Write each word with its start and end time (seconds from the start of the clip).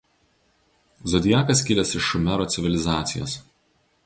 Zodiakas 1.13 1.61
kilęs 1.67 1.93
iš 2.01 2.09
Šumero 2.09 2.51
civilizacijos. 2.57 3.41